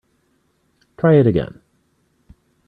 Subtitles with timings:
[0.97, 1.61] Try it again.